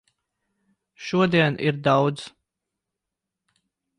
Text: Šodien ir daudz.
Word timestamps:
Šodien 1.07 1.59
ir 1.67 1.77
daudz. 1.89 2.25